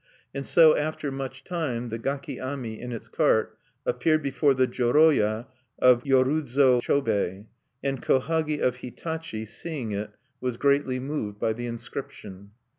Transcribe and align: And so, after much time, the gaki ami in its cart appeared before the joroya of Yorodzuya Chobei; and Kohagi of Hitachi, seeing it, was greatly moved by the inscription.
And 0.33 0.43
so, 0.47 0.75
after 0.75 1.11
much 1.11 1.43
time, 1.43 1.89
the 1.89 1.99
gaki 1.99 2.39
ami 2.41 2.81
in 2.81 2.91
its 2.91 3.07
cart 3.07 3.55
appeared 3.85 4.23
before 4.23 4.55
the 4.55 4.65
joroya 4.65 5.45
of 5.77 6.05
Yorodzuya 6.05 6.81
Chobei; 6.81 7.45
and 7.83 8.01
Kohagi 8.01 8.59
of 8.61 8.77
Hitachi, 8.77 9.45
seeing 9.45 9.91
it, 9.91 10.09
was 10.39 10.57
greatly 10.57 10.99
moved 10.99 11.39
by 11.39 11.53
the 11.53 11.67
inscription. 11.67 12.49